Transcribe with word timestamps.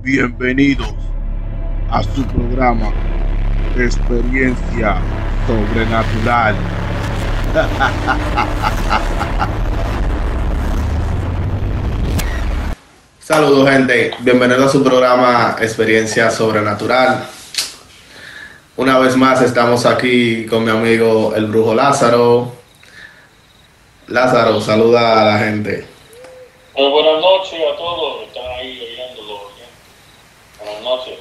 Bienvenidos 0.00 0.94
a 1.90 2.04
su 2.04 2.24
programa 2.26 2.92
Experiencia 3.76 4.98
Sobrenatural. 5.46 6.54
Saludos 13.18 13.68
gente, 13.68 14.12
bienvenidos 14.20 14.66
a 14.66 14.68
su 14.68 14.84
programa 14.84 15.56
Experiencia 15.60 16.30
Sobrenatural. 16.30 17.26
Una 18.76 19.00
vez 19.00 19.16
más 19.16 19.42
estamos 19.42 19.84
aquí 19.84 20.46
con 20.46 20.62
mi 20.62 20.70
amigo 20.70 21.34
el 21.34 21.46
brujo 21.46 21.74
Lázaro. 21.74 22.52
Lázaro, 24.06 24.60
saluda 24.60 25.22
a 25.22 25.24
la 25.24 25.38
gente. 25.38 25.84
Pues 26.72 26.88
buenas 26.88 27.20
noches 27.20 27.58
a 27.74 27.76
todos 27.76 28.28
están 28.28 28.46
ahí 28.60 28.97
noches. 30.88 31.18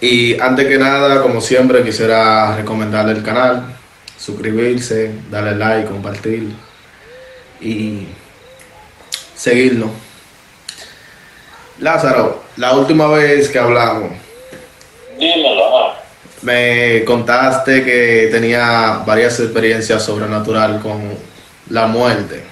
Y 0.00 0.38
antes 0.40 0.66
que 0.66 0.78
nada, 0.78 1.22
como 1.22 1.40
siempre, 1.40 1.84
quisiera 1.84 2.56
recomendarle 2.56 3.12
el 3.12 3.22
canal, 3.22 3.76
suscribirse, 4.18 5.12
darle 5.30 5.54
like, 5.54 5.88
compartir 5.88 6.50
y 7.60 8.08
seguirnos. 9.34 9.90
Lázaro, 11.78 12.42
la 12.56 12.74
última 12.74 13.08
vez 13.08 13.48
que 13.48 13.58
hablamos, 13.58 14.12
Dímelo, 15.18 15.94
me 16.42 17.04
contaste 17.04 17.84
que 17.84 18.28
tenía 18.30 19.02
varias 19.06 19.38
experiencias 19.38 20.02
sobrenatural 20.02 20.80
con 20.80 21.16
la 21.70 21.86
muerte. 21.86 22.51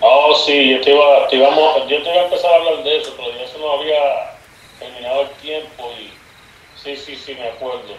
Oh, 0.00 0.34
sí, 0.46 0.70
yo 0.70 0.80
te, 0.80 0.90
iba, 0.90 1.28
te 1.28 1.36
íbamos- 1.36 1.88
yo 1.88 2.02
te 2.02 2.10
iba 2.10 2.22
a 2.22 2.24
empezar 2.24 2.52
a 2.52 2.56
hablar 2.56 2.82
de 2.84 2.96
eso, 2.98 3.14
pero 3.16 3.30
ya 3.38 3.46
se 3.46 3.58
nos 3.58 3.80
había 3.80 4.30
terminado 4.78 5.22
el 5.22 5.28
tiempo 5.42 5.90
y 6.00 6.10
sí, 6.82 6.96
sí, 6.96 7.16
sí, 7.16 7.34
me 7.34 7.48
acuerdo. 7.48 7.96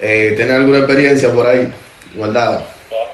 Eh, 0.00 0.32
¿Tienes 0.36 0.54
alguna 0.56 0.78
experiencia 0.78 1.32
por 1.32 1.46
ahí 1.46 1.72
guardada? 2.14 2.66
Claro, 2.88 3.10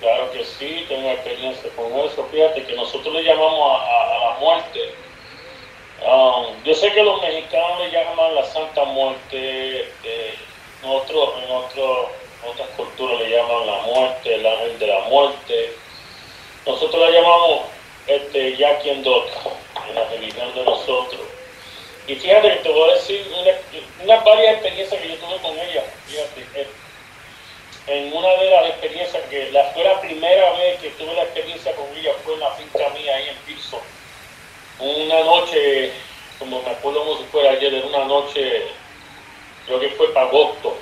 claro 0.00 0.32
que 0.32 0.44
sí, 0.44 0.84
tengo 0.88 1.10
experiencia 1.10 1.70
con 1.76 1.92
eso. 2.00 2.28
Fíjate 2.32 2.64
que 2.64 2.74
nosotros 2.74 3.14
le 3.14 3.22
llamamos 3.22 3.80
a, 3.80 3.84
a- 3.84 4.16
a 4.16 4.32
la 4.34 4.38
muerte. 4.40 4.80
Um, 6.04 6.62
yo 6.64 6.74
sé 6.74 6.90
que 6.92 7.02
los 7.02 7.22
mexicanos 7.22 7.78
le 7.78 7.90
llaman 7.92 8.34
la 8.34 8.44
Santa 8.44 8.84
Muerte, 8.84 9.82
eh, 10.02 10.34
en, 10.82 10.90
otro, 10.90 11.38
en 11.38 11.50
otro- 11.52 12.10
otras 12.46 12.68
culturas 12.76 13.20
le 13.20 13.30
llaman 13.30 13.66
la 13.66 13.78
muerte, 13.82 14.34
el 14.34 14.46
ángel 14.46 14.78
de 14.78 14.86
la 14.86 15.00
muerte. 15.00 15.72
Nosotros 16.66 17.00
la 17.00 17.10
llamamos 17.10 17.62
este, 18.06 18.56
Jackie 18.56 18.90
en 18.90 19.04
la 19.94 20.04
religión 20.10 20.54
de 20.54 20.64
nosotros. 20.64 21.20
Y 22.06 22.16
fíjate 22.16 22.50
te 22.56 22.68
voy 22.68 22.90
a 22.90 22.94
decir 22.94 23.24
una- 23.40 24.04
unas 24.04 24.24
varias 24.24 24.54
experiencias 24.54 25.00
que 25.00 25.08
yo 25.08 25.14
tuve 25.16 25.36
con 25.38 25.58
ella. 25.58 25.84
Fíjate, 26.06 26.60
eh, 26.60 26.66
en 27.86 28.12
una 28.12 28.28
de 28.36 28.50
las 28.50 28.66
experiencias 28.66 29.22
que 29.28 29.50
la, 29.52 29.64
fue 29.72 29.84
la 29.84 30.00
primera 30.00 30.52
vez 30.52 30.80
que 30.80 30.90
tuve 30.90 31.14
la 31.14 31.22
experiencia 31.22 31.74
con 31.74 31.86
ella 31.96 32.12
fue 32.24 32.34
en 32.34 32.40
la 32.40 32.50
finca 32.52 32.88
mía 32.90 33.16
ahí 33.16 33.28
en 33.28 33.36
Pilson. 33.46 33.80
Una 34.78 35.20
noche, 35.20 35.92
como 36.38 36.60
me 36.62 36.70
acuerdo 36.70 37.04
como 37.04 37.18
si 37.18 37.24
fuera 37.24 37.50
ayer, 37.52 37.72
era 37.74 37.86
una 37.86 38.04
noche, 38.04 38.62
creo 39.66 39.78
que 39.80 39.90
fue 39.90 40.12
para 40.12 40.26
agosto, 40.26 40.76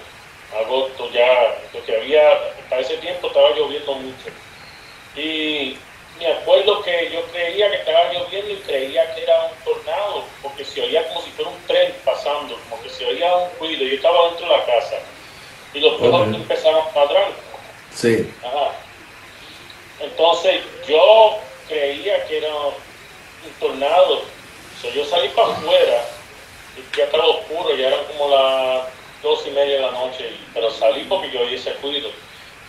agosto 0.57 1.11
ya, 1.13 1.57
porque 1.73 1.97
había, 1.97 2.23
para 2.69 2.83
ese 2.83 2.97
tiempo 2.99 3.29
estaba 3.29 3.51
lloviendo 3.51 3.95
mucho. 3.95 4.29
Y 5.17 5.77
me 6.19 6.27
acuerdo 6.27 6.83
que 6.83 7.11
yo 7.13 7.23
creía 7.33 7.71
que 7.71 7.77
estaba 7.77 8.13
lloviendo 8.13 8.53
y 8.53 8.57
creía 8.57 9.15
que 9.15 9.23
era 9.23 9.45
un 9.47 9.65
tornado, 9.65 10.25
porque 10.43 10.65
se 10.65 10.81
oía 10.83 11.07
como 11.09 11.23
si 11.23 11.31
fuera 11.31 11.51
un 11.51 11.67
tren 11.67 11.95
pasando, 12.05 12.57
como 12.69 12.83
que 12.83 12.89
se 12.91 13.05
oía 13.07 13.35
un 13.37 13.49
ruido. 13.59 13.85
Yo 13.85 13.95
estaba 13.95 14.29
dentro 14.29 14.47
de 14.49 14.57
la 14.57 14.65
casa 14.67 14.99
y 15.75 15.81
los 15.81 16.01
perros 16.01 16.27
empezaron 16.35 16.83
a 16.95 16.99
ladrar. 16.99 17.29
Sí. 17.95 18.33
Ajá. 18.45 18.73
Entonces 20.01 20.61
yo 20.87 21.39
creía 21.69 22.25
que 22.27 22.39
era 22.39 22.55
un 22.57 23.53
tornado. 23.59 24.23
So, 24.81 24.89
yo 24.91 25.05
salí 25.05 25.29
para 25.31 25.49
afuera 25.53 26.05
y 26.77 26.97
ya 26.97 27.05
estaba 27.05 27.27
oscuro, 27.27 27.75
ya 27.77 27.89
eran 27.89 28.05
como 28.07 28.29
las 28.31 28.85
dos 29.23 29.47
y 29.47 29.51
media 29.51 29.77
de 29.77 29.81
la 29.83 29.91
noche, 29.91 30.27
y- 30.31 30.47
pero 30.55 30.71
salí 30.71 31.05
porque 31.05 31.31
yo 31.31 31.41
oí 31.41 31.55
ese 31.55 31.75
ruido 31.75 32.09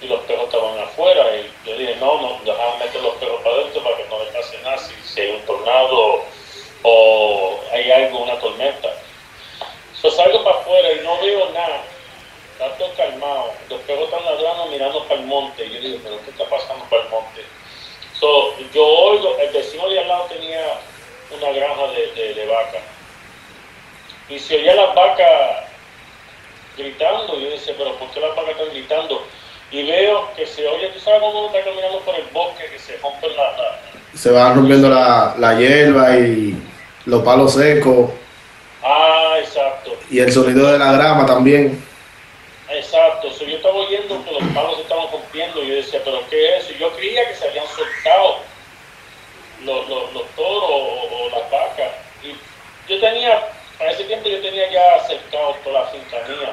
y 0.02 0.08
los 0.08 0.20
perros 0.22 0.46
estaban 0.46 0.78
afuera 0.80 1.24
y 1.38 1.54
yo 1.66 1.78
dije, 1.78 1.96
no, 1.98 2.20
no, 2.22 2.40
déjame 2.44 2.86
meter 2.86 3.02
los 3.02 3.16
perros 3.16 3.40
para 3.44 3.56
adentro 3.56 3.84
para 3.84 3.98
que 3.98 4.04
no 4.10 4.24
les 4.24 4.34
pase 4.34 4.58
nada 4.64 4.78
si, 4.78 4.94
si 5.08 5.22
hay 5.22 5.32
un 5.32 5.46
tornado 5.46 6.26
o 6.84 7.62
hay 7.72 7.92
algo, 7.92 8.24
una 8.24 8.38
tormenta. 8.40 8.90
So, 10.02 10.12
salgo 10.12 10.44
para 10.44 10.58
afuera 10.58 10.92
y 10.94 11.00
no 11.06 11.22
veo 11.22 11.50
nada. 11.52 11.84
Está 12.54 12.76
todo 12.78 12.94
calmado. 12.96 13.54
Los 13.70 13.80
perros 13.82 14.06
están 14.06 14.26
ladrando 14.26 14.66
mirando 14.68 15.08
para 15.08 15.20
el 15.22 15.28
monte. 15.28 15.66
Y 15.66 15.74
yo 15.74 15.80
digo, 15.80 16.00
pero 16.04 16.18
¿qué 16.26 16.32
está 16.32 16.50
pasando 16.50 16.86
para 16.90 17.04
el 17.04 17.10
monte? 17.10 17.42
So, 18.20 18.58
yo 18.74 18.86
oigo, 18.86 19.31
el 19.42 19.54
vecino 19.54 19.90
de 19.90 20.00
al 20.00 20.08
lado 20.08 20.26
tenía 20.26 20.62
una 21.38 21.52
granja 21.52 21.88
de, 21.88 22.12
de, 22.22 22.34
de 22.34 22.46
vacas. 22.48 22.82
Y 24.30 24.40
se 24.40 24.56
oía 24.58 24.76
las 24.76 24.96
vacas 24.96 25.66
gritando. 26.78 27.38
Y 27.40 27.44
yo 27.44 27.50
decía, 27.52 27.74
pero 27.78 27.96
¿por 27.98 28.10
qué 28.12 28.20
las 28.20 28.36
vacas 28.36 28.52
están 28.52 28.70
gritando? 28.70 29.26
Y 29.72 29.84
veo 29.90 30.30
que 30.36 30.46
se 30.46 30.68
oye, 30.68 30.88
tú 30.90 31.00
sabes 31.00 31.22
uno 31.24 31.48
está 31.48 31.64
caminando 31.64 32.00
por 32.02 32.16
el 32.16 32.26
bosque, 32.34 32.66
que 32.72 32.80
se 32.80 32.98
rompen 32.98 33.36
la, 33.38 33.44
la- 33.58 33.80
Se 34.18 34.30
van 34.32 34.56
rompiendo 34.56 34.90
la, 34.90 35.36
la 35.38 35.54
hierba 35.58 36.18
y 36.18 36.56
los 37.06 37.24
palos 37.24 37.54
secos 37.54 38.12
Ah, 38.84 39.36
exacto. 39.40 39.96
y 40.10 40.20
el 40.20 40.32
sonido 40.32 40.72
de 40.72 40.78
la 40.80 40.92
grama 40.92 41.26
también. 41.26 41.82
Exacto, 42.70 43.30
so, 43.32 43.44
yo 43.46 43.58
estaba 43.58 43.76
oyendo 43.76 44.24
que 44.26 44.32
los 44.32 44.44
palos 44.54 44.76
se 44.78 44.82
estaban 44.84 45.12
rompiendo 45.12 45.62
y 45.64 45.68
yo 45.70 45.76
decía, 45.76 46.02
pero 46.04 46.22
¿qué 46.30 46.58
es 46.58 46.64
eso? 46.66 46.74
Yo 46.80 46.92
creía 46.96 47.28
que 47.30 47.36
se 47.36 47.48
habían 47.48 47.66
soltado 47.68 48.38
los, 49.66 49.88
los, 49.90 50.14
los 50.14 50.24
toros 50.36 50.70
o, 50.70 51.26
o 51.26 51.30
las 51.30 51.50
vacas. 51.52 51.92
Y 52.24 52.36
yo 52.92 53.00
tenía, 53.00 53.48
para 53.78 53.92
ese 53.92 54.04
tiempo 54.06 54.28
yo 54.30 54.42
tenía 54.42 54.70
ya 54.72 55.00
cercado 55.08 55.56
toda 55.64 55.82
la 55.82 55.88
finca 55.88 56.18
mía. 56.28 56.52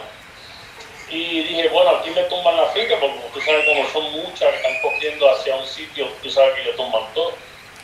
Y 1.10 1.42
dije, 1.42 1.68
bueno, 1.70 1.90
aquí 1.90 2.10
me 2.10 2.22
tumban 2.24 2.56
la 2.56 2.66
finca, 2.66 2.96
porque 3.00 3.18
tú 3.32 3.40
sabes, 3.40 3.64
como 3.64 3.88
son 3.88 4.12
muchas 4.12 4.50
que 4.50 4.56
están 4.56 4.82
cogiendo 4.82 5.30
hacia 5.30 5.56
un 5.56 5.66
sitio, 5.66 6.06
tú 6.22 6.30
sabes 6.30 6.54
que 6.54 6.64
le 6.64 6.72
tumban 6.74 7.02
todo. 7.14 7.32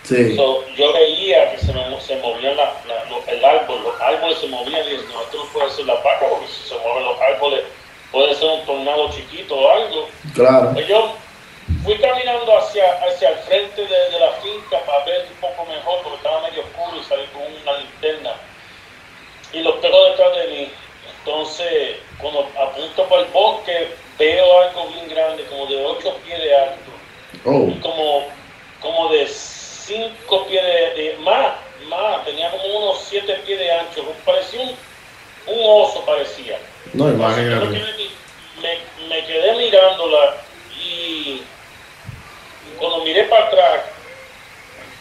Sí. 0.02 0.36
So, 0.36 0.68
yo 0.74 0.92
veía 0.92 1.50
que 1.52 1.58
se, 1.58 1.72
me, 1.72 1.98
se 2.02 2.16
movían 2.16 2.54
la- 2.58 2.74
la- 2.86 3.04
los- 3.06 3.26
el 3.26 3.42
árbol, 3.42 3.82
los 3.82 3.98
árboles 3.98 4.38
se 4.38 4.46
movían 4.48 4.86
y 4.86 4.90
dije, 4.90 5.02
no, 5.10 5.22
esto 5.22 5.38
no 5.38 5.44
puede 5.54 5.70
ser 5.70 5.86
la 5.86 5.94
vaca 5.94 6.26
porque 6.28 6.46
si 6.48 6.68
se 6.68 6.74
mueven 6.76 7.04
los 7.06 7.18
árboles 7.22 7.64
puede 8.12 8.34
ser 8.34 8.48
un 8.50 8.66
tornado 8.66 9.10
chiquito 9.10 9.56
o 9.56 9.70
algo. 9.70 10.08
Claro. 10.34 10.72
Pues 10.74 10.86
yo 10.86 11.16
fui 11.82 11.96
caminando 11.96 12.58
hacia, 12.58 12.92
hacia 13.02 13.30
el 13.30 13.36
frente 13.38 13.80
de, 13.80 14.10
de 14.10 14.20
la 14.20 14.32
finca 14.32 14.78
para 14.84 15.02
ver 15.06 15.26
un 15.32 15.40
poco 15.40 15.64
mejor 15.64 16.02
porque 16.02 16.16
estaba 16.18 16.42
medio 16.42 16.60
oscuro 16.64 17.00
y 17.00 17.04
salí 17.04 17.24
con 17.32 17.42
una 17.42 17.78
linterna 17.78 18.34
y 19.54 19.60
los 19.60 19.76
perros 19.76 20.10
detrás 20.10 20.36
de 20.36 20.46
mí. 20.48 20.72
Entonces, 21.20 21.96
cuando 22.20 22.46
apunto 22.60 23.08
para 23.08 23.22
el 23.22 23.28
bosque, 23.28 23.88
veo 24.18 24.60
algo 24.60 24.86
bien 24.88 25.08
grande, 25.08 25.42
como 25.46 25.64
de 25.64 25.82
8 25.82 26.14
pies 26.26 26.38
de 26.38 26.54
alto 26.54 26.90
Oh, 27.44 27.70
como, 27.82 28.26
como 28.80 29.08
de 29.10 29.26
5 29.28 30.46
pies 30.46 30.62
de, 30.62 30.70
de- 31.02 31.16
más, 31.18 31.54
más, 31.88 32.24
tenía 32.24 32.50
como 32.50 32.64
unos 32.64 33.04
7 33.08 33.34
pies 33.44 33.58
de 33.58 33.70
ancho, 33.70 34.02
parecía 34.24 34.60
un, 34.62 34.70
un 35.46 35.60
oso 35.82 36.02
parecía. 36.06 36.58
no 36.94 37.08
imagínate. 37.10 37.66
me, 38.62 39.06
me 39.08 39.24
quedé 39.26 39.52
mirándola 39.56 40.36
y 40.82 41.42
cuando 42.78 43.04
miré 43.04 43.24
para 43.24 43.44
atrás 43.46 43.80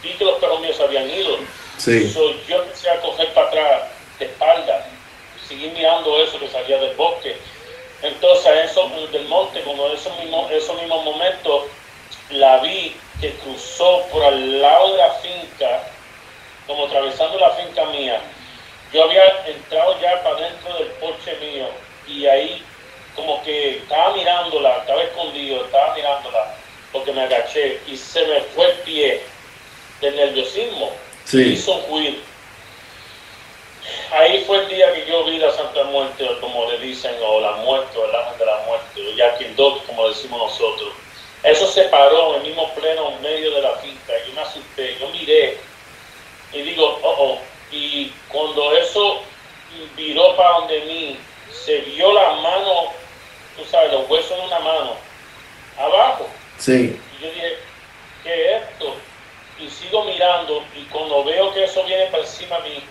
vi 0.01 0.09
que 0.13 0.25
los 0.25 0.37
perros 0.39 0.59
míos 0.59 0.79
habían 0.81 1.09
ido. 1.09 1.37
Sí. 1.77 2.09
So, 2.11 2.33
yo 2.47 2.63
empecé 2.63 2.89
a 2.89 2.99
coger 3.01 3.33
para 3.33 3.47
atrás 3.47 3.81
de 4.19 4.25
espalda, 4.25 4.85
seguí 5.47 5.67
mirando 5.69 6.21
eso 6.21 6.37
que 6.39 6.47
salía 6.49 6.77
del 6.77 6.95
bosque. 6.95 7.37
Entonces, 8.01 8.51
eso 8.69 8.89
del 9.13 9.27
monte, 9.29 9.61
como 9.61 9.87
esos 9.87 10.17
mismos, 10.19 10.51
esos 10.51 10.77
mismos 10.81 11.05
momentos, 11.05 11.63
la 12.29 12.57
vi 12.57 12.95
que 13.19 13.31
cruzó 13.35 14.05
por 14.11 14.23
al 14.23 14.61
lado 14.61 14.91
de 14.91 14.97
la 14.97 15.11
finca, 15.15 15.83
como 16.67 16.85
atravesando 16.85 17.39
la 17.39 17.51
finca 17.51 17.85
mía. 17.85 18.19
Yo 18.91 19.03
había 19.03 19.45
entrado 19.47 19.99
ya 20.01 20.21
para 20.23 20.35
dentro 20.35 20.73
del 20.75 20.87
porche 20.93 21.35
mío 21.37 21.67
y 22.07 22.25
ahí 22.25 22.63
como 23.15 23.43
que 23.43 23.77
estaba 23.77 24.13
mirándola, 24.13 24.77
estaba 24.77 25.03
escondido, 25.03 25.65
estaba 25.65 25.95
mirándola 25.95 26.55
porque 26.91 27.11
me 27.11 27.23
agaché 27.23 27.81
y 27.87 27.97
se 27.97 28.25
me 28.27 28.41
fue 28.41 28.69
el 28.69 28.77
pie 28.79 29.21
del 30.01 30.15
nerviosismo. 30.15 30.91
Sí. 31.25 31.53
Hizo 31.53 31.73
un 31.73 31.89
ruido. 31.89 32.21
Ahí 34.11 34.43
fue 34.45 34.59
el 34.59 34.67
día 34.69 34.93
que 34.93 35.05
yo 35.07 35.25
vi 35.25 35.39
la 35.39 35.51
Santa 35.51 35.83
Muerte, 35.85 36.23
o 36.23 36.39
como 36.39 36.69
le 36.69 36.77
dicen, 36.79 37.15
o 37.21 37.41
la 37.41 37.53
muerte, 37.53 37.97
o 37.97 38.05
el 38.05 38.15
ángel 38.15 38.37
de 38.37 38.45
la 38.45 38.57
muerte, 38.67 39.01
o 39.01 39.15
Yaquindot, 39.15 39.85
como 39.85 40.07
decimos 40.07 40.39
nosotros. 40.39 40.93
Eso 41.43 41.67
se 41.67 41.83
paró 41.83 42.35
en 42.35 42.41
el 42.41 42.47
mismo 42.47 42.73
pleno 42.73 43.09
en 43.09 43.21
medio 43.21 43.53
de 43.53 43.61
la 43.61 43.75
finca. 43.77 44.13
Yo 44.25 44.33
me 44.33 44.41
asusté, 44.41 44.97
yo 44.99 45.09
miré 45.09 45.57
y 46.53 46.61
digo, 46.61 46.99
oh, 47.03 47.15
oh. 47.19 47.39
Y 47.71 48.11
cuando 48.29 48.71
eso 48.77 49.21
viró 49.95 50.35
para 50.37 50.59
donde 50.59 50.81
mí, 50.81 51.19
se 51.51 51.77
vio 51.79 52.13
la 52.13 52.33
mano, 52.33 52.91
tú 53.57 53.65
sabes, 53.65 53.91
los 53.91 54.09
huesos 54.09 54.37
de 54.37 54.45
una 54.45 54.59
mano, 54.59 54.95
abajo. 55.77 56.27
Sí. 56.57 56.99
Y 57.17 57.23
yo 57.23 57.31
dije, 57.31 57.57
¿qué 58.23 58.55
esto? 58.57 58.95
Y 59.59 59.69
sigo 59.69 60.03
mirando 60.05 60.63
y 60.75 60.83
cuando 60.85 61.23
veo 61.23 61.53
que 61.53 61.63
eso 61.65 61.83
viene 61.83 62.05
para 62.07 62.23
encima 62.23 62.59
de 62.59 62.69
mí, 62.69 62.83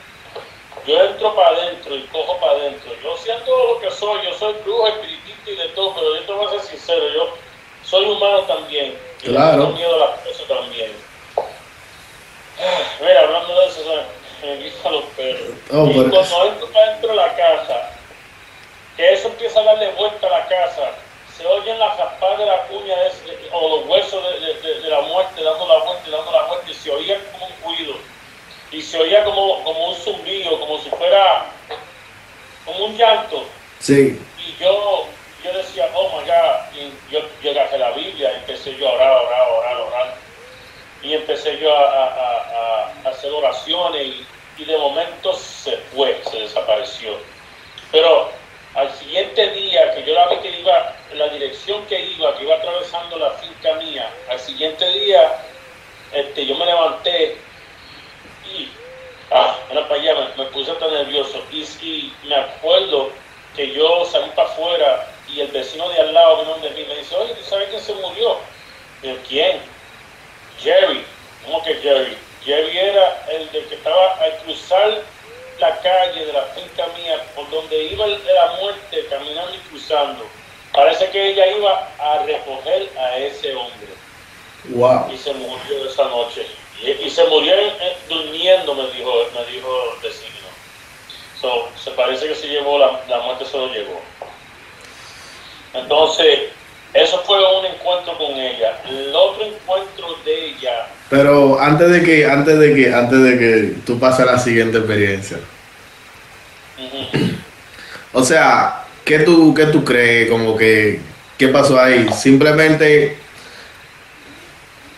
yo 0.86 1.00
entro 1.04 1.34
para 1.34 1.56
adentro 1.56 1.96
y 1.96 2.02
cojo 2.04 2.38
para 2.38 2.52
adentro. 2.52 2.92
Yo 3.02 3.16
siento 3.18 3.74
lo 3.74 3.80
que 3.80 3.90
soy, 3.90 4.24
yo 4.24 4.34
soy 4.34 4.54
brujo, 4.64 4.88
espiritista 4.88 5.50
y 5.50 5.56
de 5.56 5.68
todo, 5.70 5.94
pero 5.94 6.16
yo 6.16 6.22
te 6.22 6.32
voy 6.32 6.46
a 6.46 6.50
ser 6.50 6.60
sincero, 6.62 7.08
yo 7.14 7.34
soy 7.84 8.04
humano 8.04 8.40
también. 8.42 8.98
Y 9.22 9.26
Claro. 9.28 9.62
tengo 9.64 9.76
miedo 9.76 9.94
a 10.04 10.10
las 10.10 10.20
cosas 10.20 10.48
también. 10.48 10.92
Mira, 13.00 13.20
hablando 13.20 13.60
de 13.60 13.66
eso, 13.66 13.80
me 14.42 14.56
gusta 14.64 14.90
los 14.90 15.04
perros. 15.16 15.50
Oh, 15.72 15.86
y 15.86 15.94
cuando 15.94 16.46
entro 16.46 16.66
para 16.72 16.90
dentro 16.92 17.08
de 17.10 17.16
la 17.16 17.34
casa, 17.36 17.90
que 18.96 19.12
eso 19.12 19.28
empieza 19.28 19.60
a 19.60 19.64
darle 19.64 19.90
vuelta 19.92 20.26
a 20.26 20.30
la 20.30 20.46
casa, 20.48 20.90
se 21.36 21.46
oyen 21.46 21.78
las 21.78 21.96
raspadas 21.96 22.38
de 22.38 22.46
la 22.46 22.62
cuña 22.64 22.94
de 22.96 23.10
o 23.52 23.76
los 23.78 23.86
huesos 23.88 24.22
de, 24.22 24.40
de- 24.46 24.54
de- 24.60 24.80
de 24.82 24.88
la 24.90 25.00
muerte 25.00 25.42
dando 25.42 25.66
la 25.66 25.78
vuelta 25.84 26.02
y 26.06 26.10
dando 26.10 26.30
la 26.30 26.42
vuelta 26.42 26.70
y 26.70 26.74
se 26.74 26.90
oía 26.90 27.18
como 27.32 27.46
un 27.46 27.52
ruido 27.76 27.94
y 28.70 28.82
se 28.82 28.98
oía 29.00 29.24
como, 29.24 29.64
como 29.64 29.88
un 29.88 29.96
zumbido, 29.96 30.60
como 30.60 30.78
si 30.80 30.90
fuera 30.90 31.46
como 32.64 32.84
un 32.84 32.96
llanto 32.98 33.44
Sí. 33.80 34.20
y 34.38 34.56
yo 34.62 35.06
yo 35.44 35.52
decía, 35.52 35.88
oh 35.94 36.08
my 36.10 36.24
God, 36.26 36.92
yo, 37.10 37.20
yo 37.42 37.50
agarré 37.50 37.78
la 37.78 37.90
Biblia, 37.92 38.32
empecé 38.36 38.76
yo 38.76 38.88
a 38.88 38.92
orar, 38.92 39.12
orar, 39.24 39.50
orar, 39.50 39.76
orar 39.76 40.14
y 41.02 41.14
empecé 41.14 41.58
yo 41.58 41.76
a, 41.76 42.92
hacer 43.04 43.32
oraciones 43.32 44.02
y, 44.06 44.26
y 44.58 44.64
de 44.64 44.78
momento 44.78 45.34
se 45.34 45.76
fue, 45.94 46.20
se 46.30 46.38
desapareció. 46.38 47.16
Pero 47.90 48.30
al 48.74 48.90
siguiente 48.94 49.50
día 49.50 49.94
que 49.94 50.04
yo 50.04 50.14
la 50.14 50.28
vi 50.28 50.36
que 50.36 50.60
iba, 50.60 50.94
la 51.14 51.28
dirección 51.28 51.84
que 51.86 52.00
iba, 52.00 52.36
que 52.36 52.44
iba 52.44 52.54
atravesando 52.54 53.18
la 53.18 53.30
finca 53.32 53.74
mía, 53.74 54.08
al 54.30 54.38
siguiente 54.38 54.88
día 54.90 55.32
este, 56.12 56.46
yo 56.46 56.54
me 56.56 56.66
levanté 56.66 57.36
y 58.54 58.68
ah, 59.32 59.56
era 59.70 59.88
para 59.88 60.00
me, 60.00 60.44
me 60.44 60.50
puse 60.50 60.72
tan 60.74 60.92
nervioso 60.92 61.42
y, 61.50 61.62
y 61.82 62.14
me 62.24 62.36
acuerdo 62.36 63.10
que 63.56 63.72
yo 63.72 64.04
salí 64.06 64.30
para 64.36 64.48
afuera 64.48 65.08
y 65.28 65.40
el 65.40 65.48
vecino 65.48 65.88
de 65.88 66.00
al 66.00 66.14
lado 66.14 66.38
vino 66.38 66.50
donde 66.50 66.70
mí 66.70 66.82
y 66.82 66.86
me 66.86 66.96
dice, 66.96 67.16
oye, 67.16 67.34
¿tú 67.34 67.44
sabes 67.44 67.68
quién 67.70 67.82
se 67.82 67.94
murió? 67.94 68.38
Y 69.02 69.08
yo, 69.08 69.16
¿quién? 69.28 69.60
Jerry. 70.60 71.04
¿Cómo 71.44 71.62
que 71.62 71.74
Jerry? 71.76 72.16
Jerry 72.44 72.78
era 72.78 73.24
el 73.30 73.50
de 73.50 73.64
que 73.66 73.74
estaba 73.74 74.14
al 74.16 74.36
cruzar 74.38 75.00
la 75.58 75.78
calle 75.80 76.26
de 76.26 76.32
la 76.32 76.42
finca 76.46 76.86
mía, 76.98 77.22
por 77.34 77.48
donde 77.50 77.84
iba 77.84 78.04
el- 78.04 78.20
la 78.24 78.46
muerte, 78.60 79.06
caminando 79.08 79.54
y 79.54 79.58
cruzando. 79.70 80.26
Parece 80.72 81.08
que 81.10 81.28
ella 81.30 81.46
iba 81.46 81.88
a 81.98 82.18
recoger 82.24 82.90
a 82.98 83.16
ese 83.18 83.54
hombre 83.54 83.88
Wow. 84.64 85.10
y 85.12 85.18
se 85.18 85.32
murió 85.34 85.86
esa 85.88 86.01
noche. 86.12 86.46
Y, 86.80 87.06
y 87.06 87.10
se 87.10 87.24
murió 87.26 87.54
eh, 87.54 87.96
durmiendo, 88.08 88.74
me 88.74 88.90
dijo, 88.90 89.12
me 89.34 89.52
dijo 89.52 89.68
el 89.96 90.02
vecino. 90.02 90.32
So, 91.40 91.68
se 91.82 91.90
parece 91.92 92.28
que 92.28 92.34
se 92.34 92.46
llevó, 92.46 92.78
la, 92.78 93.00
la 93.08 93.20
muerte 93.20 93.44
se 93.44 93.56
lo 93.56 93.66
llevó. 93.72 94.00
Entonces, 95.74 96.50
eso 96.94 97.22
fue 97.26 97.38
un 97.58 97.64
encuentro 97.64 98.16
con 98.18 98.32
ella. 98.32 98.80
El 98.88 99.14
otro 99.14 99.44
encuentro 99.46 100.14
de 100.24 100.46
ella, 100.46 100.86
Pero 101.08 101.58
antes 101.60 101.90
de 101.90 102.02
que, 102.02 102.26
antes 102.26 102.58
de 102.58 102.74
que, 102.74 102.94
antes 102.94 103.22
de 103.22 103.38
que 103.38 103.74
tú 103.86 103.98
pases 103.98 104.20
a 104.20 104.32
la 104.32 104.38
siguiente 104.38 104.78
experiencia. 104.78 105.38
O 108.12 108.22
sea, 108.22 108.84
¿qué 109.04 109.20
tú, 109.20 109.54
qué 109.54 109.66
tú 109.66 109.84
crees? 109.84 110.30
Como 110.30 110.56
que, 110.56 111.00
¿qué 111.38 111.48
pasó 111.48 111.80
ahí? 111.80 112.06
Simplemente, 112.12 113.16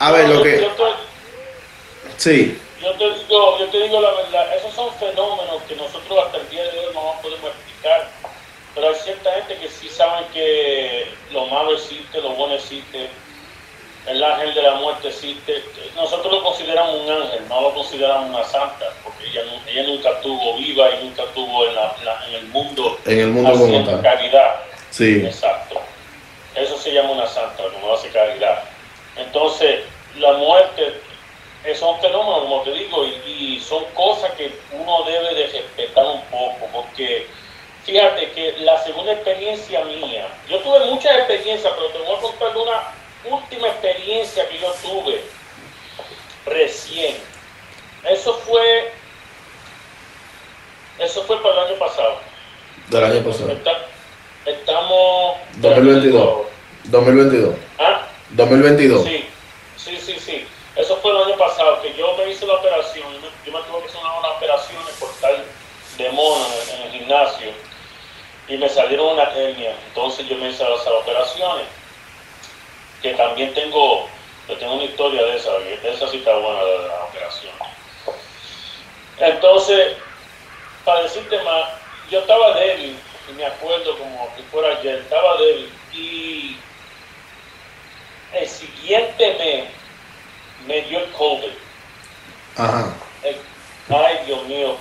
a 0.01 0.11
ver, 0.11 0.29
lo 0.29 0.43
que, 0.43 0.61
yo 0.61 0.75
sí, 2.17 2.61
Yo 2.81 2.93
te, 2.93 3.05
digo, 3.05 3.59
yo 3.59 3.67
te 3.67 3.79
digo 3.83 4.01
la 4.01 4.11
verdad, 4.13 4.57
esos 4.57 4.75
son 4.75 4.93
fenómenos 4.95 5.63
que 5.69 5.75
nosotros 5.77 6.25
hasta 6.27 6.39
el 6.39 6.49
día 6.51 6.63
de 6.65 6.79
hoy 6.81 6.95
no 6.95 7.15
podemos 7.23 7.51
explicar, 7.51 8.09
pero 8.75 8.89
hay 8.89 8.95
cierta 8.97 9.33
gente 9.35 9.57
que 9.57 9.69
sí 9.69 9.89
saben 9.89 10.25
que 10.33 11.07
lo 11.33 11.47
malo 11.47 11.73
existe, 11.75 12.21
lo 12.21 12.31
bueno 12.31 12.55
existe, 12.55 13.09
el 14.07 14.23
ángel 14.23 14.53
de 14.53 14.63
la 14.63 14.75
muerte 14.75 15.09
existe. 15.09 15.65
Nosotros 15.97 16.31
lo 16.31 16.43
consideramos 16.43 16.95
un 17.01 17.11
ángel, 17.11 17.49
no 17.49 17.61
lo 17.63 17.73
consideramos 17.75 18.29
una 18.29 18.45
santa, 18.45 18.93
porque 19.03 19.25
ella, 19.29 19.45
nu- 19.45 19.61
ella 19.67 19.83
nunca 19.85 20.11
estuvo 20.11 20.57
viva 20.59 20.91
y 20.91 21.05
nunca 21.05 21.23
estuvo 21.23 21.67
en, 21.67 21.75
la- 21.75 21.97
la- 22.05 22.27
en 22.29 22.35
el 22.35 22.45
mundo 22.49 22.99
en 23.07 23.21
el 23.21 23.27
mundo 23.29 23.51
como 23.53 23.65
haciendo 23.65 23.91
tal. 23.93 24.03
caridad. 24.03 24.57
Sí, 24.91 25.23
Exacto. 25.25 25.81
Eso 26.55 26.77
se 26.79 26.93
llama 26.93 27.13
una 27.13 27.27
santa, 27.27 27.63
como 27.73 27.95
hace 27.95 28.11
caridad. 28.11 28.63
Entonces, 29.17 29.81
la 30.19 30.33
muerte 30.35 31.01
es 31.65 31.81
un 31.83 31.99
fenómeno, 32.01 32.41
como 32.41 32.63
te 32.63 32.73
digo, 32.73 33.05
y, 33.05 33.31
y 33.57 33.61
son 33.61 33.85
cosas 33.95 34.33
que 34.33 34.53
uno 34.73 35.03
debe 35.05 35.35
de 35.35 35.47
respetar 35.47 36.05
un 36.07 36.21
poco, 36.25 36.67
porque 36.73 37.27
fíjate 37.85 38.31
que 38.33 38.53
la 38.61 38.83
segunda 38.85 39.13
experiencia 39.13 39.85
mía, 39.85 40.29
yo 40.49 40.59
tuve 40.61 40.81
muchas 40.87 41.17
experiencias, 41.19 41.73
pero 41.75 41.89
te 41.89 41.99
voy 41.99 42.17
a 42.17 42.21
contar 42.21 42.57
una 42.57 42.83
última 43.37 43.69
experiencia 43.69 44.47
que 44.49 44.59
yo 44.59 44.73
tuve 44.83 45.23
recién. 46.47 47.17
Eso 48.11 48.35
fue, 48.47 48.93
eso 50.99 51.23
fue 51.25 51.43
para 51.43 51.63
el 51.63 51.69
año 51.71 51.79
pasado. 51.79 52.19
del 52.89 53.05
año 53.05 53.23
pasado. 53.25 53.53
Está- 53.53 53.87
estamos 54.45 55.37
2022. 55.57 56.47
2022. 56.85 57.55
¿Ah? 57.79 58.07
2022. 58.31 59.05
Sí, 59.05 59.25
sí, 59.79 59.97
sí, 59.99 60.17
sí. 60.21 60.44
Pasado, 61.37 61.83
que 61.83 61.95
yo 61.95 62.17
me 62.17 62.31
hice 62.31 62.47
la 62.47 62.55
operación, 62.55 63.13
yo 63.13 63.21
me, 63.21 63.29
yo 63.45 63.61
tuve 63.65 63.81
que 63.83 63.89
hacer 63.89 64.01
una, 64.01 64.19
una 64.19 64.29
operación 64.31 64.83
por 64.99 65.11
estar 65.11 65.35
de 65.97 66.11
mono 66.11 66.47
en, 66.73 66.83
el 66.83 66.91
gimnasio 66.93 67.53
y 68.49 68.57
me 68.57 68.69
salieron 68.69 69.15
una 69.15 69.25
hernia. 69.35 69.77
Entonces 69.89 70.27
yo 70.29 70.37
me 70.37 70.51
hice 70.51 70.63
esas 70.63 70.87
operaciones, 70.87 71.67
que 73.03 73.15
también 73.15 73.55
tengo, 73.55 74.09
yo 74.49 74.57
tengo 74.57 74.75
una 74.75 74.85
historia 74.85 75.23
de 75.25 75.37
esa, 75.37 75.53
de 75.59 75.91
esa 75.91 76.09
sí 76.09 76.19
está 76.19 76.35
buena 76.37 76.65
de 76.65 76.89
la 76.89 77.05
operación. 77.05 77.53
Entonces, 79.19 79.97
para 80.85 81.03
decirte 81.03 81.41
más, 81.43 81.71
yo 82.11 82.21
estaba 82.21 82.55
débil, 82.55 82.99
y 83.29 83.33
me 83.33 83.47
acuerdo 83.47 83.97
como 83.97 84.35
que 84.37 84.43
fuera 84.45 84.77
ayer, 84.77 84.97
estaba 84.97 85.37
débil, 85.39 85.73
y 85.93 86.57
el 88.33 88.49
siguiente 88.49 89.35
mes 89.39 89.84
me 90.67 90.81
dio 90.83 90.99
el 91.01 91.11
COVID. 91.13 91.53
Ajá. 92.57 92.95
El- 93.23 93.95
ay, 93.95 94.19
Dios 94.27 94.43
mío, 94.45 94.77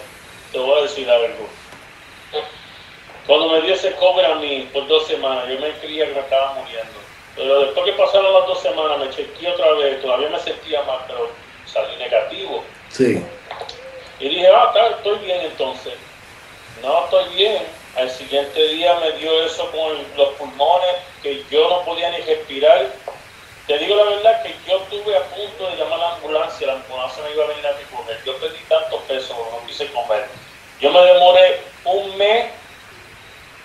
te 0.51 0.59
voy 0.59 0.79
a 0.79 0.83
decir 0.83 1.09
algo. 1.09 1.47
Cuando 3.27 3.49
me 3.49 3.61
dio 3.61 3.73
ese 3.73 3.93
COVID 3.93 4.23
a 4.23 4.35
mí 4.35 4.69
por 4.73 4.85
dos 4.87 5.07
semanas, 5.07 5.45
yo 5.47 5.59
me 5.59 5.71
creía 5.79 6.05
que 6.07 6.13
me 6.13 6.19
estaba 6.19 6.53
muriendo. 6.55 6.91
Pero 7.35 7.59
después 7.61 7.85
que 7.85 7.93
pasaron 7.93 8.33
las 8.33 8.45
dos 8.47 8.61
semanas, 8.61 8.99
me 8.99 9.09
chequeé 9.09 9.49
otra 9.49 9.71
vez, 9.73 10.01
todavía 10.01 10.29
me 10.29 10.39
sentía 10.39 10.83
mal, 10.83 10.99
pero 11.07 11.29
salí 11.65 11.95
negativo. 11.97 12.63
Sí. 12.89 13.23
Y 14.19 14.29
dije, 14.29 14.47
ah, 14.47 14.65
está, 14.67 14.97
estoy 14.97 15.17
bien 15.19 15.41
entonces. 15.41 15.93
No, 16.81 17.05
estoy 17.05 17.33
bien. 17.33 17.63
Al 17.95 18.09
siguiente 18.09 18.67
día 18.69 18.95
me 18.99 19.11
dio 19.13 19.43
eso 19.45 19.69
con 19.71 19.97
los 20.17 20.29
pulmones, 20.33 20.95
que 21.21 21.43
yo 21.49 21.69
no 21.69 21.85
podía 21.85 22.09
ni 22.11 22.17
respirar. 22.17 22.87
Te 23.67 23.77
digo 23.77 23.95
la 23.95 24.03
verdad 24.03 24.43
que 24.43 24.53
yo 24.67 24.77
estuve 24.79 25.15
a 25.15 25.21
punto 25.23 25.69
de 25.69 25.77
llamar 25.77 25.93
a 25.93 25.97
la 26.09 26.13
ambulancia, 26.15 26.67
la 26.67 26.73
ambulancia 26.73 27.23
me 27.23 27.31
iba 27.31 27.45
a 27.45 27.47
venir 27.47 27.65
a 27.65 27.71
recoger. 27.71 28.21
Yo 28.25 28.35
perdí 28.37 28.59
tantos 28.67 29.01
pesos 29.03 29.35
porque 29.37 29.51
no 29.61 29.67
quise 29.67 29.87
comer. 29.93 30.27
Yo 30.81 30.91
me 30.91 31.01
demoré 31.01 31.61
un 31.85 32.17
mes, 32.17 32.51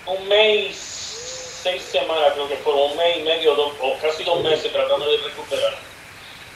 un 0.05 0.27
mes 0.27 0.69
y 0.69 0.73
seis 0.73 1.83
semanas, 1.83 2.31
creo 2.33 2.47
que 2.47 2.55
fueron 2.57 2.91
un 2.91 2.97
mes 2.97 3.17
y 3.17 3.21
medio, 3.23 3.55
dos, 3.55 3.73
o 3.81 3.97
casi 3.97 4.23
dos 4.23 4.41
meses 4.41 4.71
tratando 4.71 5.11
de 5.11 5.17
recuperar. 5.17 5.73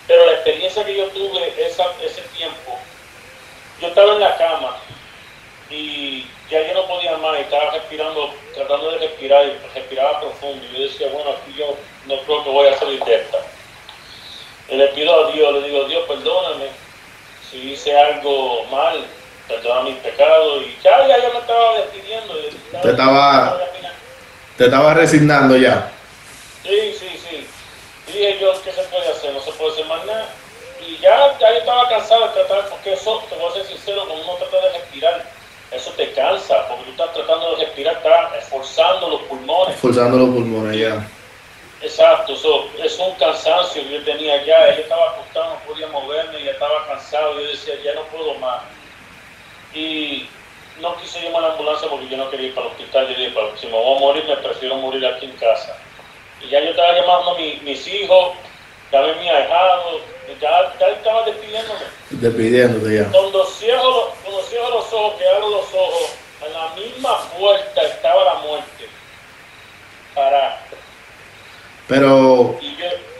Pero 0.07 0.25
la 0.25 0.33
experiencia 0.33 0.85
que 0.85 0.95
yo 0.95 1.07
tuve 1.09 1.53
esa, 1.65 1.85
ese 2.01 2.21
tiempo, 2.37 2.79
yo 3.83 3.89
estaba 3.89 4.13
en 4.13 4.19
la 4.21 4.37
cama 4.37 4.77
y 5.69 6.25
ya 6.49 6.65
yo 6.67 6.73
no 6.73 6.87
podía 6.87 7.17
más, 7.17 7.37
y 7.37 7.41
estaba 7.41 7.71
respirando, 7.71 8.33
tratando 8.53 8.91
de 8.91 8.97
respirar, 8.99 9.45
y 9.45 9.57
respiraba 9.75 10.19
profundo. 10.21 10.63
Y 10.71 10.77
yo 10.77 10.83
decía, 10.83 11.07
bueno, 11.11 11.31
aquí 11.31 11.53
yo 11.57 11.75
no 12.05 12.17
creo 12.21 12.43
que 12.43 12.49
voy 12.49 12.67
a 12.67 12.77
salir 12.77 13.03
de 13.03 13.15
esta. 13.15 13.37
Y 14.69 14.75
le 14.75 14.87
pido 14.89 15.25
a 15.27 15.31
Dios, 15.31 15.53
le 15.53 15.67
digo, 15.67 15.83
Dios, 15.85 16.03
perdóname 16.07 16.67
si 17.49 17.71
hice 17.71 17.97
algo 17.99 18.65
mal, 18.65 19.03
perdona 19.47 19.81
mis 19.81 19.95
pecados. 19.97 20.63
Y 20.63 20.77
ya, 20.83 21.07
ya, 21.07 21.17
ya 21.21 21.29
me 21.33 21.39
estaba 21.39 21.77
despidiendo. 21.79 22.33
Te 22.81 22.89
estaba- 22.91 23.57
Te 24.57 24.65
estaba 24.65 24.93
resignando 24.93 25.57
ya. 25.57 25.91
Sí, 26.63 26.95
sí, 26.99 27.19
sí. 27.29 27.47
Y 28.07 28.11
dije 28.11 28.39
yo, 28.39 28.53
¿qué 28.63 28.71
se 28.71 28.83
puede 28.83 29.09
hacer? 29.09 29.33
No 29.33 29.41
se 29.41 29.51
puede 29.53 29.71
hacer 29.73 29.85
más 29.87 30.05
nada. 30.05 30.27
Y 30.85 30.97
ya, 30.97 31.37
ya 31.39 31.51
yo 31.51 31.59
estaba 31.59 31.89
cansado 31.89 32.27
de 32.27 32.33
tratar, 32.33 32.69
porque 32.69 32.93
eso, 32.93 33.23
te 33.29 33.35
voy 33.35 33.49
a 33.49 33.53
ser 33.53 33.65
sincero, 33.65 34.05
cuando 34.05 34.23
uno 34.23 34.35
trata 34.35 34.65
de 34.67 34.73
respirar, 34.79 35.25
eso 35.71 35.91
te 35.91 36.11
cansa, 36.11 36.67
porque 36.67 36.83
tú 36.85 36.91
estás 36.91 37.13
tratando 37.13 37.55
de 37.55 37.65
respirar, 37.65 37.95
estás 37.97 38.43
esforzando 38.43 39.09
los 39.09 39.21
pulmones. 39.23 39.75
Forzando 39.77 40.17
los 40.17 40.29
pulmones 40.29 40.77
ya. 40.77 41.07
Exacto, 41.83 42.33
eso 42.33 42.69
es 42.81 42.97
un 42.97 43.13
cansancio 43.15 43.83
que 43.83 43.89
yo 43.89 44.03
tenía 44.03 44.41
ya. 44.45 44.69
Ella 44.69 44.81
estaba 44.83 45.11
acostada, 45.11 45.55
no 45.55 45.59
podía 45.67 45.87
moverme, 45.87 46.41
ya 46.41 46.51
estaba 46.51 46.87
cansado. 46.87 47.37
Yo 47.39 47.47
decía, 47.47 47.73
ya 47.83 47.93
no 47.95 48.03
puedo 48.03 48.35
más. 48.35 48.61
Y 49.73 50.29
no 50.79 50.95
quise 50.95 51.21
llamar 51.21 51.43
a 51.43 51.47
la 51.47 51.53
ambulancia 51.53 51.89
porque 51.89 52.07
yo 52.07 52.15
no 52.15 52.29
quería 52.29 52.47
ir 52.47 52.55
para 52.55 52.67
el 52.67 52.71
hospital. 52.71 53.07
Yo 53.09 53.15
dije, 53.15 53.33
si 53.59 53.67
me 53.67 53.73
voy 53.73 53.97
a 53.97 53.99
morir, 53.99 54.23
me 54.25 54.37
prefiero 54.37 54.77
morir 54.77 55.05
aquí 55.05 55.25
en 55.25 55.33
casa. 55.33 55.77
Y 56.41 56.47
ya 56.47 56.61
yo 56.61 56.69
estaba 56.69 56.93
llamando 56.93 57.31
a 57.31 57.37
mis 57.37 57.87
hijos, 57.87 58.33
ya 58.93 59.01
ven 59.01 59.19
mi 59.19 59.27
ahijado, 59.27 60.01
ya, 60.39 60.73
ya 60.79 60.87
estaba 60.87 61.25
despidiéndome. 61.25 61.79
Despidiéndote 62.11 62.95
ya. 62.95 63.09
Cuando 63.09 63.43
cierro, 63.47 64.13
cuando 64.23 64.43
cierro 64.43 64.69
los 64.69 64.93
ojos, 64.93 65.15
que 65.17 65.27
abro 65.27 65.49
los 65.49 65.73
ojos, 65.73 66.15
en 66.45 66.53
la 66.53 66.69
misma 66.75 67.21
puerta 67.31 67.81
estaba 67.81 68.23
la 68.23 68.33
muerte. 68.35 68.87
Para. 70.13 70.61
Pero, 71.87 72.59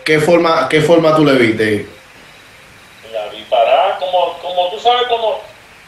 ¿qué 0.06 0.20
forma, 0.20 0.70
¿qué 0.70 0.80
forma 0.80 1.16
tú 1.16 1.26
le 1.26 1.34
viste? 1.34 1.88
La 3.12 3.28
vi 3.30 3.42
parada, 3.50 3.98
como, 3.98 4.38
como 4.44 4.70
tú 4.70 4.80
sabes, 4.80 5.08
como 5.08 5.42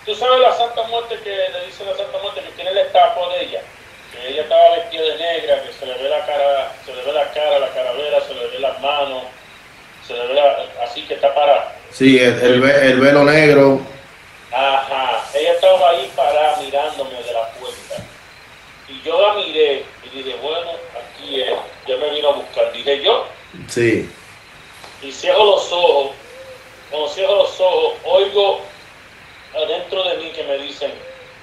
tú 0.03 0.15
sabes 0.15 0.39
la 0.39 0.53
Santa 0.53 0.81
Muerte 0.87 1.19
que 1.23 1.29
le 1.29 1.65
dice 1.67 1.85
la 1.85 1.95
Santa 1.95 2.17
Muerte 2.23 2.41
que 2.41 2.51
tiene 2.53 2.71
el 2.71 2.77
estatua 2.79 3.33
de 3.33 3.43
ella, 3.43 3.61
que 4.11 4.29
ella 4.29 4.41
estaba 4.41 4.77
vestida 4.77 5.03
de 5.03 5.17
negra, 5.17 5.63
que 5.63 5.73
se 5.73 5.85
le 5.85 5.93
ve 5.93 6.09
la 6.09 6.25
cara, 6.25 6.71
se 6.83 6.93
le 6.93 7.03
ve 7.03 7.13
la 7.13 7.31
cara, 7.33 7.59
la 7.59 7.69
caravera, 7.69 8.21
se 8.21 8.33
le 8.33 8.47
ve 8.47 8.59
las 8.59 8.81
manos, 8.81 9.23
se 10.07 10.13
le 10.13 10.27
ve 10.27 10.41
así 10.83 11.01
que 11.03 11.15
está 11.15 11.33
parada. 11.33 11.75
Sí, 11.91 12.19
el, 12.19 12.63
el, 12.63 12.99
velo 12.99 13.23
negro. 13.23 13.81
Ajá, 14.51 15.23
ella 15.33 15.53
estaba 15.53 15.89
ahí 15.89 16.11
parada 16.15 16.57
mirándome 16.57 17.21
de 17.23 17.33
la 17.33 17.49
puerta. 17.51 17.95
Y 18.87 19.01
yo 19.01 19.19
la 19.19 19.33
miré 19.33 19.83
y 20.03 20.09
dije, 20.09 20.35
bueno, 20.41 20.71
aquí 20.95 21.41
es, 21.41 21.53
ya 21.87 21.97
me 21.97 22.09
vino 22.11 22.29
a 22.29 22.33
buscar. 22.33 22.71
Dije 22.71 23.01
yo. 23.03 23.27
Sí. 23.67 24.09
Y 25.01 25.11
cierro 25.11 25.43
los 25.45 25.71
ojos. 25.71 26.11
Cuando 26.91 27.09
cierro 27.09 27.35
los 27.37 27.59
ojos, 27.59 27.93
oigo 28.03 28.61
adentro 29.55 30.03
de 30.03 30.17
mí 30.17 30.31
que 30.31 30.43
me 30.43 30.57
dicen, 30.59 30.91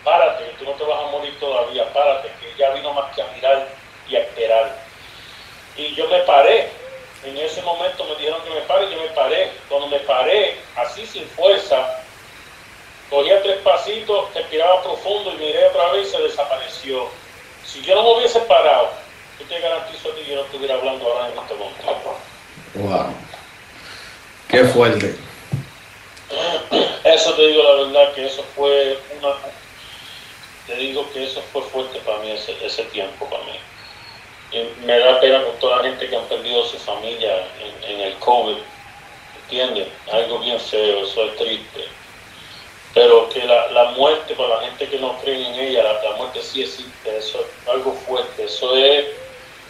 párate, 0.04 0.44
que 0.44 0.52
tú 0.58 0.64
no 0.64 0.72
te 0.72 0.84
vas 0.84 1.02
a 1.02 1.10
morir 1.10 1.38
todavía, 1.40 1.92
párate, 1.92 2.28
que 2.40 2.54
ya 2.58 2.70
vino 2.70 2.92
más 2.92 3.14
que 3.14 3.22
a 3.22 3.26
mirar 3.34 3.68
y 4.08 4.16
a 4.16 4.20
esperar. 4.20 4.78
Y 5.76 5.94
yo 5.94 6.06
me 6.08 6.18
paré. 6.20 6.81
En 7.24 7.36
ese 7.38 7.62
momento 7.62 8.04
me 8.04 8.16
dijeron 8.16 8.42
que 8.42 8.50
me 8.50 8.60
pare, 8.62 8.90
yo 8.90 9.00
me 9.00 9.08
paré. 9.08 9.52
Cuando 9.68 9.86
me 9.86 10.00
paré, 10.00 10.56
así 10.76 11.06
sin 11.06 11.24
fuerza, 11.28 12.02
cogía 13.08 13.42
tres 13.42 13.58
pasitos, 13.58 14.34
respiraba 14.34 14.82
profundo 14.82 15.32
y 15.32 15.36
miré 15.36 15.66
otra 15.68 15.92
vez 15.92 16.08
y 16.08 16.10
se 16.10 16.22
desapareció. 16.22 17.08
Si 17.64 17.80
yo 17.82 17.94
no 17.94 18.02
me 18.02 18.18
hubiese 18.18 18.40
parado, 18.40 18.90
yo 19.38 19.46
te 19.46 19.60
garantizo 19.60 20.14
que 20.14 20.24
yo 20.24 20.36
no 20.36 20.42
estuviera 20.42 20.74
hablando 20.74 21.06
ahora 21.06 21.28
en 21.28 21.38
este 21.38 21.54
momento. 21.54 22.18
Wow. 22.74 23.14
Qué 24.48 24.64
fuerte. 24.64 25.16
Eso 27.04 27.34
te 27.34 27.46
digo 27.46 27.62
la 27.62 27.82
verdad 27.84 28.14
que 28.14 28.26
eso 28.26 28.44
fue 28.54 28.98
una 29.18 29.34
te 30.66 30.76
digo 30.76 31.10
que 31.12 31.24
eso 31.24 31.42
fue 31.52 31.62
fuerte 31.62 31.98
para 32.00 32.18
mí 32.18 32.30
ese, 32.30 32.56
ese 32.64 32.84
tiempo 32.84 33.28
para 33.28 33.42
mí. 33.44 33.58
Y 34.52 34.84
me 34.84 34.98
da 34.98 35.20
pena 35.20 35.42
con 35.44 35.58
toda 35.58 35.78
la 35.78 35.84
gente 35.84 36.08
que 36.08 36.16
han 36.16 36.24
perdido 36.24 36.64
su 36.66 36.78
familia 36.78 37.46
en, 37.86 38.00
el 38.00 38.14
COVID, 38.18 38.56
¿entiendes? 39.44 39.88
Algo 40.12 40.38
bien 40.40 40.60
feo, 40.60 41.04
eso 41.04 41.24
es 41.24 41.36
triste. 41.36 41.84
Pero 42.94 43.28
que 43.30 43.44
la, 43.44 43.70
la 43.70 43.84
muerte, 43.92 44.34
para 44.34 44.56
la 44.56 44.60
gente 44.60 44.88
que 44.88 44.98
no 44.98 45.18
cree 45.20 45.48
en 45.48 45.54
ella, 45.54 45.82
la, 45.82 46.16
muerte 46.16 46.42
sí 46.42 46.62
existe, 46.62 47.16
eso 47.16 47.40
es 47.40 47.68
algo 47.68 47.92
fuerte, 48.06 48.44
eso 48.44 48.76
es, 48.76 49.06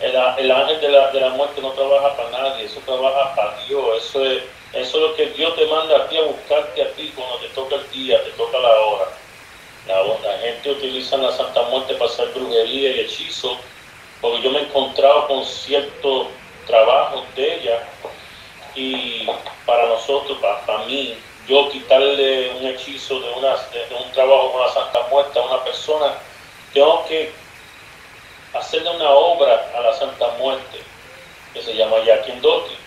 el, 0.01 0.17
el 0.39 0.51
ángel 0.51 0.81
de 0.81 0.89
la, 0.89 1.11
de 1.13 1.21
la 1.21 1.31
muerte 1.31 1.61
no 1.61 1.71
trabaja 1.71 2.17
para 2.17 2.31
nadie, 2.31 2.65
eso 2.65 2.81
trabaja 2.85 3.35
para 3.37 3.65
Dios, 3.67 4.05
eso 4.05 4.25
es, 4.27 4.43
eso 4.73 4.97
es 4.97 5.11
lo 5.11 5.15
que 5.15 5.27
Dios 5.27 5.55
te 5.55 5.67
manda 5.67 5.97
a 5.97 6.09
ti 6.09 6.17
a 6.17 6.23
buscarte 6.23 6.83
a 6.83 6.91
ti 6.95 7.13
cuando 7.15 7.37
te 7.37 7.49
toca 7.49 7.77
el 7.77 7.91
día, 7.91 8.23
te 8.25 8.31
toca 8.31 8.59
la 8.59 8.81
hora. 8.81 9.07
La, 9.87 10.39
gente 10.39 10.71
utiliza 10.71 11.17
la 11.17 11.33
Santa 11.33 11.63
Muerte 11.63 11.95
para 11.95 12.11
hacer 12.11 12.29
brujería 12.29 12.91
y 12.91 13.01
hechizo, 13.01 13.59
porque 14.23 14.41
yo 14.41 14.51
me 14.53 14.61
he 14.61 14.63
encontrado 14.63 15.27
con 15.27 15.45
ciertos 15.45 16.29
trabajos 16.67 17.25
de 17.35 17.57
ella 17.57 17.83
y 18.75 19.27
para 19.67 19.87
nosotros, 19.89 20.39
para, 20.39 20.79
mí, 20.87 21.19
yo 21.47 21.69
quitarle 21.71 22.51
un 22.59 22.67
hechizo 22.69 23.21
de, 23.21 23.29
un 23.29 24.13
trabajo 24.13 24.53
con 24.53 24.63
la 24.63 24.73
Santa 24.73 25.07
Muerte 25.11 25.39
a 25.39 25.43
una 25.43 25.65
persona, 25.65 26.15
tengo 26.73 27.05
que 27.07 27.33
hacerle 28.55 28.91
una 28.91 29.11
obra 29.11 29.71
a 29.77 29.81
la 29.81 29.93
Santa 29.93 30.29
Muerte 30.39 30.79
que 31.53 31.61
se 31.61 31.75
llama 31.75 31.99
Yakin 32.07 32.41
Doti 32.41 32.82